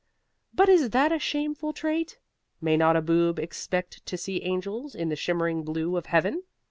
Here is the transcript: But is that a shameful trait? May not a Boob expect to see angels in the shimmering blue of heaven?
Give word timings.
But 0.51 0.67
is 0.67 0.89
that 0.89 1.11
a 1.11 1.19
shameful 1.19 1.73
trait? 1.73 2.17
May 2.59 2.75
not 2.75 2.95
a 2.95 3.03
Boob 3.03 3.37
expect 3.37 4.03
to 4.07 4.17
see 4.17 4.41
angels 4.41 4.95
in 4.95 5.09
the 5.09 5.15
shimmering 5.15 5.61
blue 5.61 5.95
of 5.95 6.07
heaven? 6.07 6.41